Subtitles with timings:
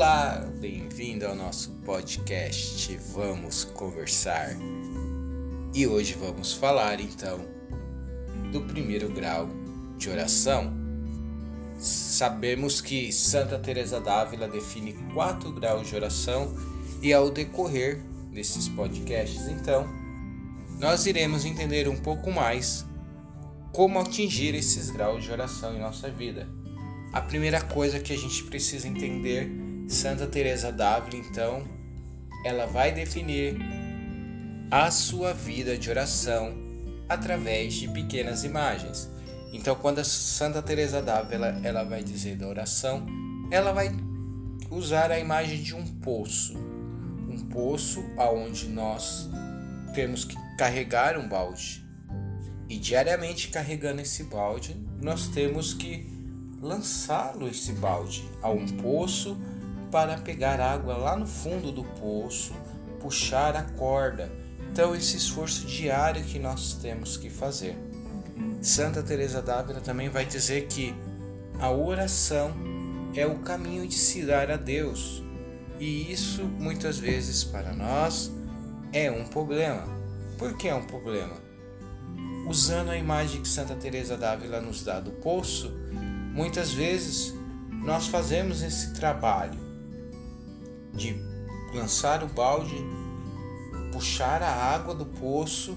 [0.00, 4.56] Olá, bem-vindo ao nosso podcast Vamos Conversar.
[5.74, 7.38] E hoje vamos falar então
[8.50, 9.46] do primeiro grau
[9.98, 10.72] de oração.
[11.78, 16.50] Sabemos que Santa Teresa d'Ávila define quatro graus de oração
[17.02, 19.86] e ao decorrer desses podcasts, então,
[20.78, 22.86] nós iremos entender um pouco mais
[23.70, 26.48] como atingir esses graus de oração em nossa vida.
[27.12, 29.59] A primeira coisa que a gente precisa entender,
[29.90, 31.64] Santa Teresa d'Ávila, então,
[32.44, 33.58] ela vai definir
[34.70, 36.54] a sua vida de oração
[37.08, 39.10] através de pequenas imagens.
[39.52, 43.04] Então, quando a Santa Teresa d'Ávila ela vai dizer da oração,
[43.50, 43.90] ela vai
[44.70, 46.56] usar a imagem de um poço,
[47.28, 49.28] um poço aonde nós
[49.92, 51.84] temos que carregar um balde.
[52.68, 56.08] E diariamente carregando esse balde, nós temos que
[56.62, 59.36] lançá-lo esse balde a um poço
[59.90, 62.54] para pegar água lá no fundo do poço,
[63.00, 64.30] puxar a corda.
[64.70, 67.76] Então esse esforço diário que nós temos que fazer.
[68.62, 70.94] Santa Teresa d'Ávila também vai dizer que
[71.58, 72.52] a oração
[73.14, 75.22] é o caminho de se dar a Deus.
[75.78, 78.30] E isso muitas vezes para nós
[78.92, 79.84] é um problema.
[80.38, 81.36] Por que é um problema?
[82.46, 85.72] Usando a imagem que Santa Teresa d'Ávila nos dá do poço,
[86.32, 87.34] muitas vezes
[87.70, 89.69] nós fazemos esse trabalho
[90.94, 91.16] de
[91.74, 92.76] lançar o balde,
[93.92, 95.76] puxar a água do poço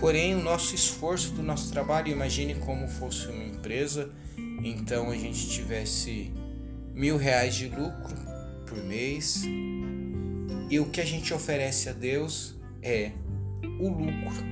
[0.00, 4.10] Porém, o nosso esforço do nosso trabalho, imagine como fosse uma empresa,
[4.64, 6.32] então a gente tivesse
[6.94, 8.16] mil reais de lucro
[8.66, 9.42] por mês
[10.70, 13.12] e o que a gente oferece a Deus é
[13.78, 14.42] o lucro.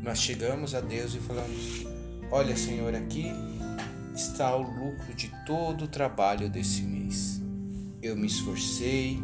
[0.00, 1.84] Nós chegamos a Deus e falamos:
[2.30, 3.32] Olha, Senhor, aqui
[4.14, 7.37] está o lucro de todo o trabalho desse mês.
[8.02, 9.20] Eu me esforcei,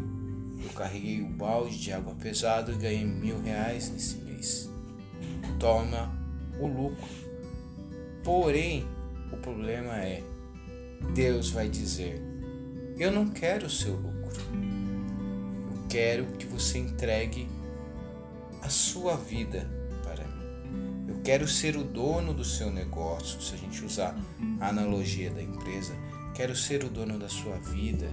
[0.63, 4.25] eu carreguei o balde de água pesado e ganhei mil reais nesse mês
[5.59, 6.11] toma
[6.59, 7.07] o lucro.
[8.23, 8.85] Porém,
[9.31, 10.23] o problema é:
[11.13, 12.21] Deus vai dizer,
[12.97, 14.41] eu não quero o seu lucro.
[15.71, 17.47] Eu quero que você entregue
[18.61, 19.69] a sua vida
[20.03, 21.07] para mim.
[21.07, 24.15] Eu quero ser o dono do seu negócio, se a gente usar
[24.59, 25.93] a analogia da empresa.
[26.33, 28.07] Quero ser o dono da sua vida.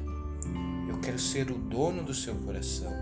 [1.02, 2.92] Quero ser o dono do seu coração.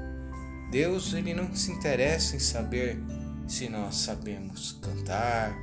[0.71, 2.99] Deus ele não se interessa em saber
[3.47, 5.55] se nós sabemos cantar,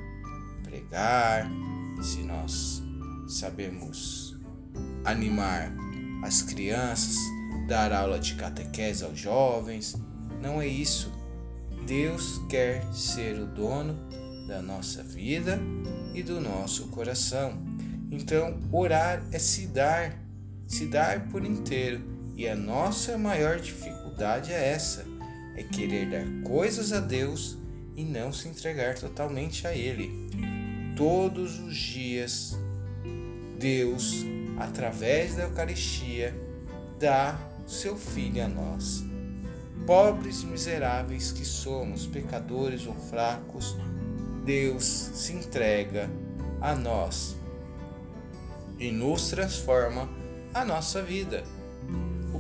[0.64, 1.50] pregar,
[2.02, 2.84] se nós
[3.28, 4.38] sabemos
[5.06, 5.74] animar
[6.24, 7.16] as crianças,
[7.68, 9.96] dar aula de catequese aos jovens.
[10.42, 11.12] Não é isso.
[11.88, 13.98] Deus quer ser o dono
[14.48, 15.60] da nossa vida
[16.14, 17.58] e do nosso coração.
[18.12, 20.18] Então, orar é se dar,
[20.68, 22.17] se dar por inteiro.
[22.38, 25.04] E a nossa maior dificuldade é essa:
[25.56, 27.58] é querer dar coisas a Deus
[27.96, 30.30] e não se entregar totalmente a Ele.
[30.96, 32.56] Todos os dias,
[33.58, 34.24] Deus,
[34.60, 36.36] através da Eucaristia,
[37.00, 39.04] dá seu Filho a nós.
[39.88, 43.76] Pobres e miseráveis que somos, pecadores ou fracos,
[44.46, 46.08] Deus se entrega
[46.62, 47.36] a nós
[48.78, 50.08] e nos transforma
[50.54, 51.44] a nossa vida.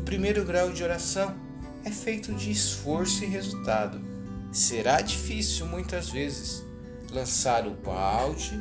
[0.07, 1.35] Primeiro grau de oração
[1.83, 3.99] é feito de esforço e resultado.
[4.53, 6.63] Será difícil muitas vezes
[7.11, 8.57] lançar o balde,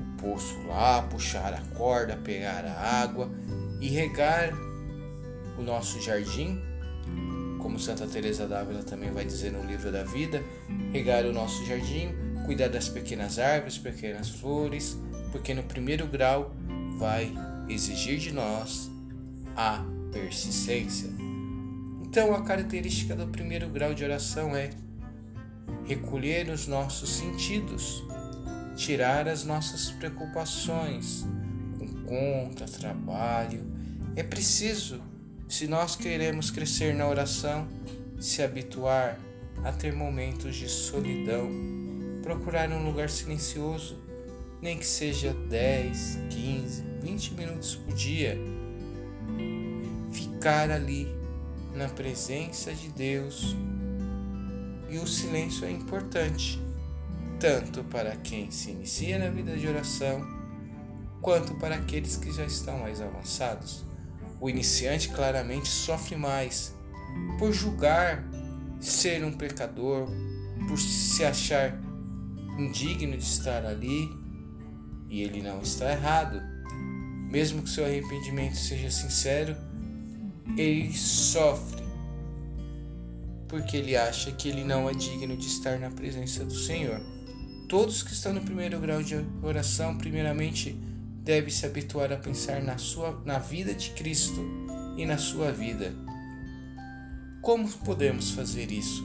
[0.00, 3.30] o poço lá, puxar a corda, pegar a água
[3.78, 4.54] e regar
[5.58, 6.62] o nosso jardim,
[7.60, 10.42] como Santa Teresa d'Ávila também vai dizer no livro da vida,
[10.94, 12.14] regar o nosso jardim,
[12.46, 14.96] cuidar das pequenas árvores, pequenas flores,
[15.30, 16.56] porque no primeiro grau
[16.98, 17.30] vai
[17.68, 18.90] exigir de nós
[19.54, 19.84] a
[20.16, 21.10] persistência.
[22.02, 24.70] Então, a característica do primeiro grau de oração é
[25.84, 28.02] recolher os nossos sentidos,
[28.74, 31.26] tirar as nossas preocupações
[31.78, 33.62] com conta, trabalho.
[34.16, 35.02] É preciso,
[35.48, 37.68] se nós queremos crescer na oração,
[38.18, 39.18] se habituar
[39.62, 41.50] a ter momentos de solidão,
[42.22, 43.98] procurar um lugar silencioso,
[44.62, 48.55] nem que seja 10, 15, 20 minutos por dia.
[50.36, 51.08] Ficar ali
[51.74, 53.56] na presença de Deus.
[54.90, 56.62] E o silêncio é importante,
[57.40, 60.20] tanto para quem se inicia na vida de oração,
[61.22, 63.86] quanto para aqueles que já estão mais avançados.
[64.38, 66.74] O iniciante claramente sofre mais
[67.38, 68.22] por julgar
[68.78, 70.06] ser um pecador,
[70.68, 71.80] por se achar
[72.58, 74.10] indigno de estar ali,
[75.08, 76.42] e ele não está errado.
[77.30, 79.56] mesmo que seu arrependimento seja sincero,
[80.56, 81.86] ele sofre
[83.48, 87.00] porque ele acha que ele não é digno de estar na presença do Senhor.
[87.68, 90.72] Todos que estão no primeiro grau de oração, primeiramente,
[91.22, 94.40] devem se habituar a pensar na sua na vida de Cristo
[94.96, 95.94] e na sua vida.
[97.42, 99.04] Como podemos fazer isso?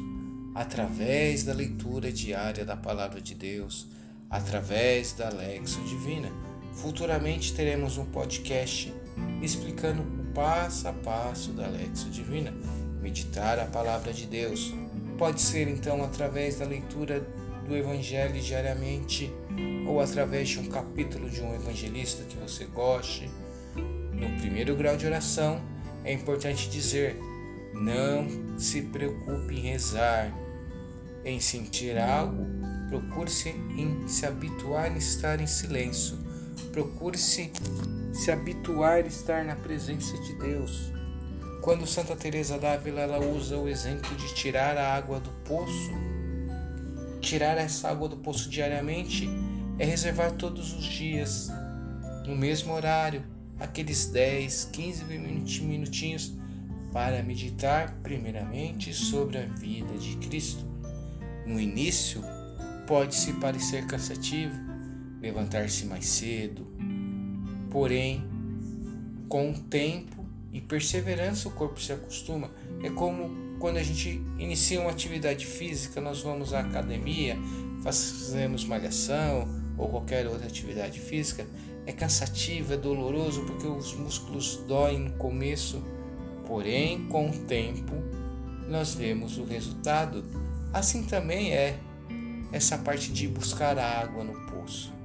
[0.53, 3.87] Através da leitura diária da palavra de Deus,
[4.29, 6.29] através da Lexo Divina.
[6.73, 8.93] Futuramente teremos um podcast
[9.41, 12.53] explicando passo a passo da Lexo Divina
[13.01, 14.73] meditar a palavra de Deus.
[15.17, 17.25] Pode ser então através da leitura
[17.67, 19.31] do Evangelho diariamente
[19.87, 23.29] ou através de um capítulo de um evangelista que você goste.
[23.75, 25.61] No primeiro grau de oração,
[26.03, 27.17] é importante dizer:
[27.73, 28.27] não
[28.57, 30.31] se preocupe em rezar,
[31.25, 32.45] em sentir algo,
[32.89, 36.17] procure-se em se habituar em estar em silêncio.
[36.71, 37.51] Procure-se
[38.13, 40.91] se habituar a estar na presença de Deus.
[41.61, 45.91] Quando Santa Teresa d'Ávila ela usa o exemplo de tirar a água do poço,
[47.19, 49.29] tirar essa água do poço diariamente
[49.77, 51.49] é reservar todos os dias,
[52.25, 53.23] no mesmo horário,
[53.59, 56.33] aqueles 10, 15 minutinhos
[56.91, 60.65] para meditar primeiramente sobre a vida de Cristo.
[61.45, 62.23] No início,
[62.87, 64.70] pode se parecer cansativo
[65.21, 66.65] levantar-se mais cedo,
[67.69, 68.23] porém,
[69.29, 72.51] com o tempo e perseverança o corpo se acostuma.
[72.83, 77.37] É como quando a gente inicia uma atividade física, nós vamos à academia,
[77.83, 79.47] fazemos malhação
[79.77, 81.45] ou qualquer outra atividade física,
[81.85, 85.83] é cansativo, é doloroso porque os músculos doem no começo,
[86.45, 87.93] porém com o tempo
[88.67, 90.23] nós vemos o resultado.
[90.73, 91.79] Assim também é
[92.51, 95.00] essa parte de buscar a água no poço.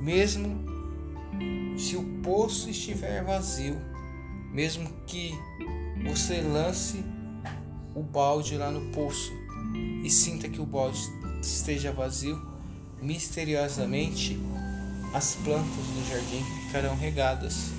[0.00, 0.64] Mesmo
[1.76, 3.76] se o poço estiver vazio,
[4.52, 5.32] mesmo que
[6.04, 7.04] você lance
[7.94, 9.32] o balde lá no poço
[10.02, 10.98] e sinta que o balde
[11.40, 12.40] esteja vazio,
[13.00, 14.38] misteriosamente
[15.12, 17.70] as plantas do jardim ficarão regadas.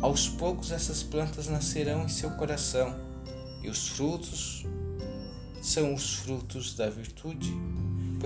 [0.00, 2.94] Aos poucos essas plantas nascerão em seu coração
[3.62, 4.64] e os frutos
[5.62, 7.52] são os frutos da virtude.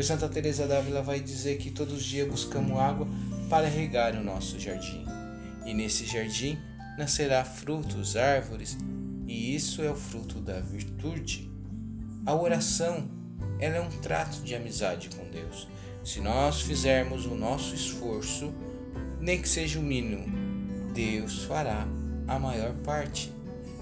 [0.00, 3.06] Pois Santa Teresa d'Ávila vai dizer que todos os dias buscamos água
[3.50, 5.04] para regar o nosso jardim
[5.66, 6.58] e nesse jardim
[6.96, 8.78] nascerá frutos, árvores,
[9.26, 11.52] e isso é o fruto da virtude.
[12.24, 13.10] A oração,
[13.58, 15.68] ela é um trato de amizade com Deus.
[16.02, 18.54] Se nós fizermos o nosso esforço,
[19.20, 20.24] nem que seja o mínimo,
[20.94, 21.86] Deus fará
[22.26, 23.30] a maior parte.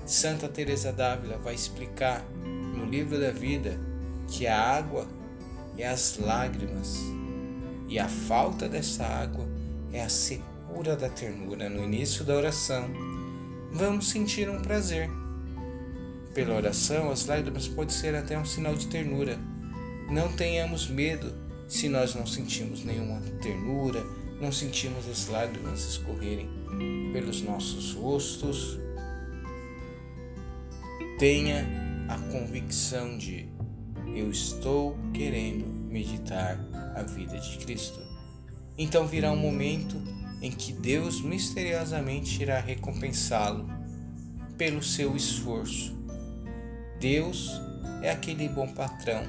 [0.04, 2.24] Santa Teresa d'Ávila vai explicar
[2.76, 3.78] no livro da vida
[4.26, 5.16] que a água
[5.78, 6.98] é as lágrimas
[7.88, 9.48] e a falta dessa água
[9.92, 12.88] é a secura cura da ternura no início da oração,
[13.72, 15.10] vamos sentir um prazer.
[16.34, 19.38] Pela oração, as lágrimas podem ser até um sinal de ternura.
[20.08, 21.34] Não tenhamos medo
[21.66, 24.04] se nós não sentimos nenhuma ternura,
[24.40, 26.48] não sentimos as lágrimas escorrerem
[27.12, 28.78] pelos nossos rostos.
[31.18, 31.66] Tenha
[32.08, 33.48] a convicção de
[34.14, 36.58] eu estou querendo meditar
[36.94, 38.00] a vida de Cristo.
[38.76, 39.96] Então virá um momento
[40.40, 43.68] em que Deus misteriosamente irá recompensá-lo
[44.56, 45.96] pelo seu esforço.
[47.00, 47.50] Deus
[48.02, 49.22] é aquele bom patrão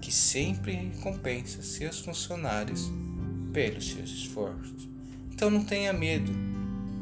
[0.00, 2.90] que sempre recompensa seus funcionários
[3.52, 4.88] pelos seus esforços.
[5.32, 6.32] Então não tenha medo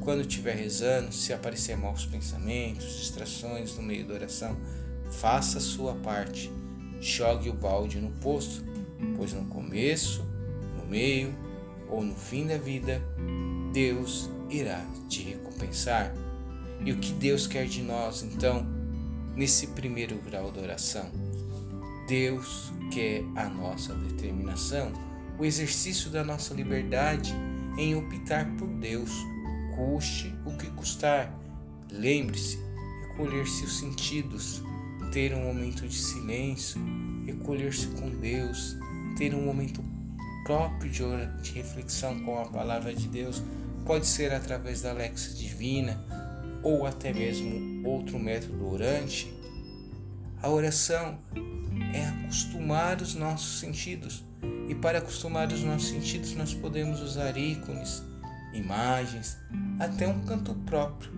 [0.06, 4.56] quando estiver rezando, se aparecer maus pensamentos, distrações no meio da oração,
[5.10, 6.48] faça a sua parte.
[7.00, 8.64] Jogue o balde no poço,
[9.16, 10.24] pois no começo,
[10.78, 11.34] no meio
[11.88, 13.02] ou no fim da vida,
[13.72, 16.14] Deus irá te recompensar.
[16.84, 18.66] E o que Deus quer de nós, então,
[19.34, 21.10] nesse primeiro grau da oração?
[22.08, 24.92] Deus quer a nossa determinação,
[25.38, 27.34] o exercício da nossa liberdade
[27.76, 29.10] em optar por Deus,
[29.74, 31.32] custe o que custar.
[31.90, 32.58] Lembre-se,
[33.08, 34.62] recolher seus sentidos,
[35.12, 36.80] ter um momento de silêncio,
[37.24, 38.76] recolher-se com Deus,
[39.16, 39.82] ter um momento
[40.44, 40.90] próprio
[41.42, 43.42] de, reflexão com a palavra de Deus
[43.84, 45.98] pode ser através da Alexa Divina
[46.62, 49.32] ou até mesmo outro método orante.
[50.42, 51.18] A oração
[51.92, 54.24] é acostumar os nossos sentidos
[54.68, 58.02] e para acostumar os nossos sentidos nós podemos usar ícones,
[58.52, 59.36] imagens,
[59.78, 61.10] até um canto próprio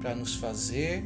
[0.00, 1.04] para nos fazer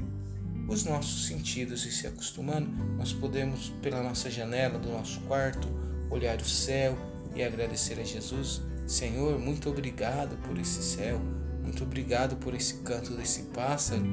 [0.71, 2.71] os nossos sentidos e se acostumando.
[2.97, 5.69] Nós podemos pela nossa janela do nosso quarto
[6.09, 6.97] olhar o céu
[7.35, 11.21] e agradecer a Jesus: Senhor, muito obrigado por esse céu,
[11.63, 14.05] muito obrigado por esse canto desse pássaro.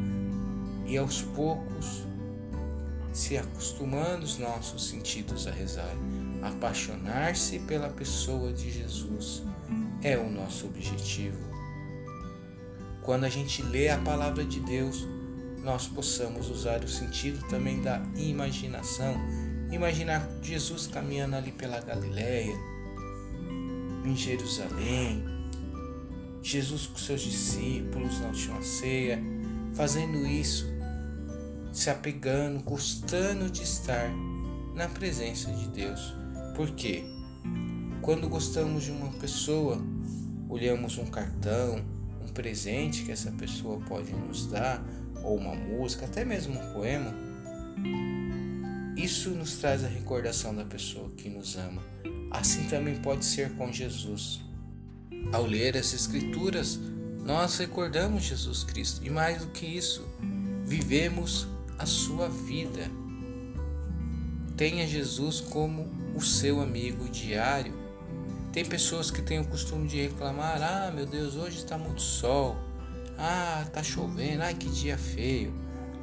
[0.88, 2.08] E aos poucos,
[3.14, 5.94] se acostumando os nossos sentidos a rezar,
[6.42, 9.44] apaixonar-se pela pessoa de Jesus
[10.02, 11.38] é o nosso objetivo.
[13.04, 15.08] Quando a gente lê a palavra de Deus,
[15.64, 19.16] nós possamos usar o sentido também da imaginação.
[19.72, 22.56] Imaginar Jesus caminhando ali pela Galileia,
[24.06, 25.24] em Jerusalém,
[26.42, 29.22] Jesus com seus discípulos na última ceia,
[29.74, 30.66] fazendo isso,
[31.74, 34.10] se apegando, gostando de estar
[34.74, 36.16] na presença de Deus.
[36.56, 37.04] Por quê?
[38.02, 39.78] Quando gostamos de uma pessoa,
[40.48, 41.84] olhamos um cartão,
[42.24, 44.82] um presente que essa pessoa pode nos dar,
[45.24, 47.14] ou uma música, até mesmo um poema,
[48.96, 51.82] isso nos traz a recordação da pessoa que nos ama.
[52.32, 54.42] Assim também pode ser com Jesus.
[55.32, 56.80] Ao ler as Escrituras,
[57.24, 60.08] nós recordamos Jesus Cristo e, mais do que isso,
[60.66, 61.48] vivemos
[61.78, 62.90] a sua vida.
[64.56, 67.88] Tenha Jesus como o seu amigo diário
[68.58, 72.58] tem pessoas que têm o costume de reclamar: ah, meu Deus, hoje está muito sol.
[73.18, 74.44] Ah, tá chovendo.
[74.44, 75.54] Ai, que dia feio.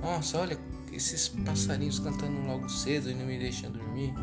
[0.02, 0.58] Nossa, olha
[0.92, 4.14] esses passarinhos cantando logo cedo e não me deixam dormir.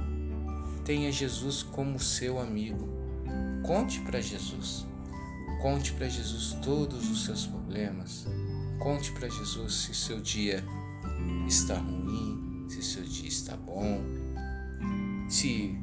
[0.86, 2.88] Tenha Jesus como seu amigo.
[3.64, 4.86] Conte para Jesus.
[5.62, 8.26] Conte para Jesus todos os seus problemas.
[8.80, 10.64] Conte para Jesus se seu dia
[11.48, 14.02] está ruim, se seu dia está bom,
[15.30, 15.78] se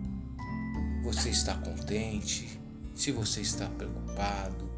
[1.05, 2.61] você está contente,
[2.95, 4.69] se você está preocupado,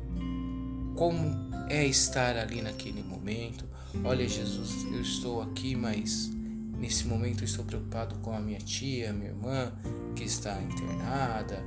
[0.95, 3.65] como é estar ali naquele momento.
[4.05, 6.29] Olha, Jesus, eu estou aqui, mas
[6.77, 9.73] nesse momento estou preocupado com a minha tia, minha irmã,
[10.17, 11.62] que está internada,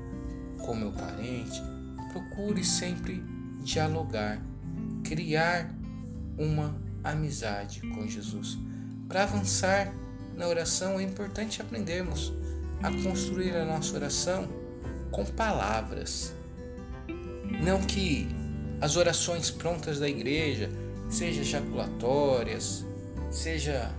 [0.59, 1.61] com meu parente.
[2.11, 3.23] Procure sempre
[3.63, 4.41] dialogar,
[5.05, 5.73] criar
[6.37, 8.57] uma amizade com Jesus.
[9.07, 9.93] Para avançar
[10.35, 12.33] na oração é importante aprendermos
[12.81, 14.49] a construir a nossa oração
[15.11, 16.33] com palavras.
[17.63, 18.42] Não que
[18.83, 20.69] as orações prontas da igreja,
[21.09, 22.85] seja ejaculatórias,
[23.31, 23.89] seja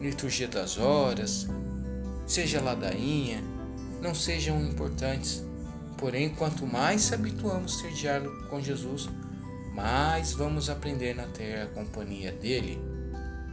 [0.00, 1.48] liturgia das horas,
[2.24, 3.42] seja ladainha,
[4.00, 5.44] não sejam importantes.
[5.96, 9.08] Porém, quanto mais se habituamos a ter diálogo com Jesus,
[9.74, 12.78] mais vamos aprender a ter a companhia dele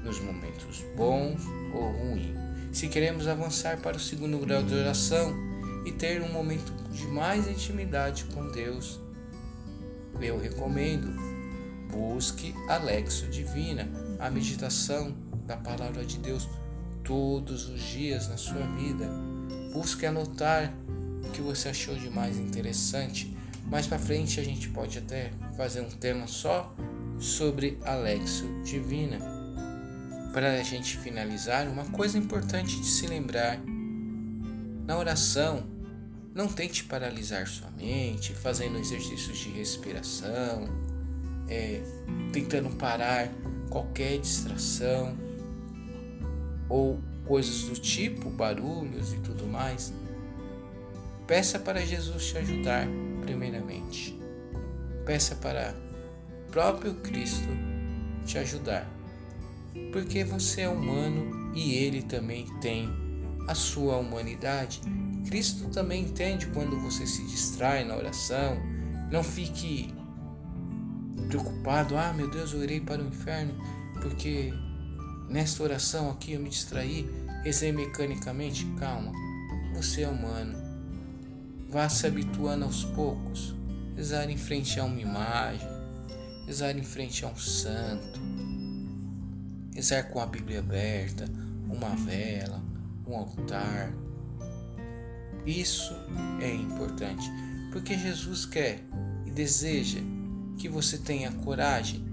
[0.03, 1.41] nos momentos bons
[1.73, 2.37] ou ruins.
[2.71, 5.35] Se queremos avançar para o segundo grau de oração
[5.83, 9.03] e ter um momento de mais intimidade com Deus,
[10.21, 11.35] eu recomendo
[11.95, 13.87] busque a Lexo Divina,
[14.19, 16.47] a meditação da palavra de Deus
[17.03, 19.07] todos os dias na sua vida.
[19.71, 20.73] Busque anotar
[21.23, 23.35] o que você achou de mais interessante.
[23.67, 26.75] Mais para frente a gente pode até fazer um tema só
[27.19, 29.19] sobre a Lexo Divina.
[30.33, 33.57] Para a gente finalizar, uma coisa importante de se lembrar:
[34.85, 35.63] na oração,
[36.35, 40.67] não tente paralisar sua mente fazendo exercícios de respiração,
[41.49, 41.81] é,
[42.31, 43.31] tentando parar
[43.69, 45.17] qualquer distração
[46.69, 49.91] ou coisas do tipo, barulhos e tudo mais.
[51.25, 52.87] Peça para Jesus te ajudar,
[53.21, 54.19] primeiramente.
[55.05, 55.73] Peça para
[56.47, 57.47] o próprio Cristo
[58.25, 58.95] te ajudar
[59.91, 62.89] porque você é humano e ele também tem
[63.47, 64.81] a sua humanidade.
[65.25, 68.57] Cristo também entende quando você se distrai na oração.
[69.11, 69.93] Não fique
[71.27, 73.53] preocupado, ah meu Deus, eu irei para o inferno,
[74.01, 74.53] porque
[75.29, 77.09] nesta oração aqui eu me distraí,
[77.43, 78.65] rezei mecanicamente.
[78.79, 79.11] Calma,
[79.73, 80.57] você é humano.
[81.69, 83.55] Vá se habituando aos poucos.
[83.95, 85.67] Rezar em frente a uma imagem,
[86.45, 88.19] rezar em frente a um santo
[89.75, 91.25] rezar com a Bíblia aberta,
[91.69, 92.63] uma vela,
[93.05, 93.93] um altar.
[95.45, 95.93] Isso
[96.41, 97.29] é importante,
[97.71, 98.83] porque Jesus quer
[99.25, 99.99] e deseja
[100.57, 102.03] que você tenha coragem,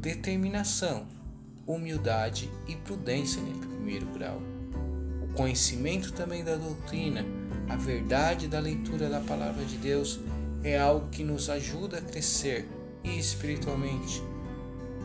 [0.00, 1.06] determinação,
[1.66, 4.42] humildade e prudência em primeiro grau.
[5.22, 7.24] O conhecimento também da doutrina,
[7.68, 10.20] a verdade da leitura da palavra de Deus
[10.62, 12.68] é algo que nos ajuda a crescer
[13.02, 14.22] espiritualmente.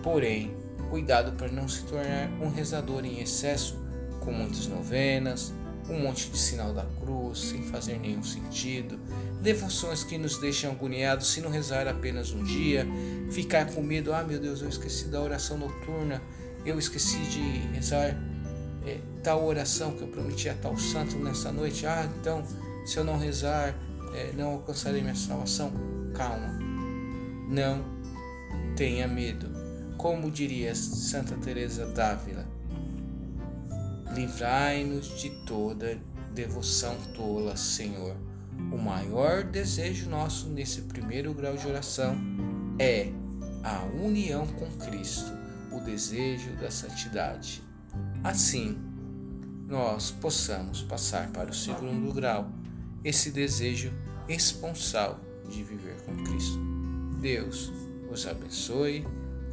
[0.04, 0.54] Porém,
[0.90, 3.78] cuidado para não se tornar um rezador em excesso,
[4.20, 5.54] com muitas novenas,
[5.90, 9.00] um monte de sinal da cruz, sem fazer nenhum sentido,
[9.42, 12.86] devoções que nos deixam agoniados se não rezar apenas um dia,
[13.32, 16.22] ficar com medo, ah meu Deus, eu esqueci da oração noturna,
[16.66, 17.42] eu esqueci de
[17.74, 18.18] rezar
[18.86, 22.44] é, tal oração que eu prometi a tal santo nessa noite, ah então
[22.86, 23.76] se eu não rezar
[24.14, 25.72] é, não alcançarei minha salvação?
[26.14, 26.58] Calma,
[27.50, 27.84] não
[28.76, 29.48] tenha medo.
[29.98, 32.46] Como diria Santa Teresa d'Ávila,
[34.18, 36.00] livrai-nos de toda
[36.34, 38.16] devoção tola, Senhor.
[38.72, 42.18] O maior desejo nosso nesse primeiro grau de oração
[42.80, 43.12] é
[43.64, 45.32] a união com Cristo,
[45.72, 47.64] o desejo da santidade.
[48.24, 48.78] Assim,
[49.68, 52.52] nós possamos passar para o segundo grau,
[53.04, 53.94] esse desejo
[54.28, 56.60] esponsal de viver com Cristo.
[57.22, 57.72] Deus
[58.10, 59.06] os abençoe.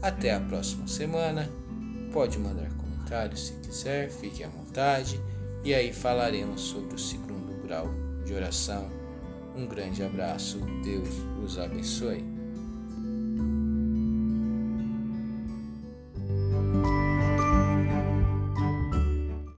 [0.02, 1.49] Até a próxima semana.
[2.12, 2.74] Pode mandar
[3.14, 5.21] comentários se quiser, fique à vontade.
[5.62, 7.88] E aí falaremos sobre o segundo grau
[8.25, 8.90] de oração.
[9.56, 11.09] Um grande abraço, Deus
[11.42, 12.34] os abençoe.